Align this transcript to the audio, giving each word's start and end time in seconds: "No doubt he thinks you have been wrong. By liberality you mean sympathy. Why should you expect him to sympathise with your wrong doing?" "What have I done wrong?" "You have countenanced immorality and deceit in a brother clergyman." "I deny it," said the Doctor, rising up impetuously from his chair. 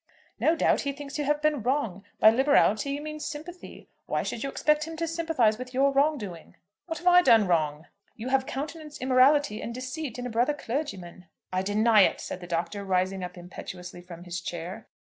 "No 0.39 0.55
doubt 0.55 0.81
he 0.81 0.93
thinks 0.93 1.19
you 1.19 1.25
have 1.25 1.43
been 1.43 1.61
wrong. 1.61 2.03
By 2.19 2.31
liberality 2.31 2.89
you 2.89 3.03
mean 3.03 3.19
sympathy. 3.19 3.87
Why 4.07 4.23
should 4.23 4.41
you 4.41 4.49
expect 4.49 4.85
him 4.87 4.97
to 4.97 5.07
sympathise 5.07 5.59
with 5.59 5.75
your 5.75 5.91
wrong 5.91 6.17
doing?" 6.17 6.55
"What 6.87 6.97
have 6.97 7.05
I 7.05 7.21
done 7.21 7.45
wrong?" 7.45 7.85
"You 8.15 8.29
have 8.29 8.47
countenanced 8.47 8.99
immorality 8.99 9.61
and 9.61 9.75
deceit 9.75 10.17
in 10.17 10.25
a 10.25 10.31
brother 10.31 10.55
clergyman." 10.55 11.27
"I 11.53 11.61
deny 11.61 12.01
it," 12.01 12.19
said 12.19 12.39
the 12.41 12.47
Doctor, 12.47 12.83
rising 12.83 13.23
up 13.23 13.37
impetuously 13.37 14.01
from 14.01 14.23
his 14.23 14.41
chair. 14.41 14.87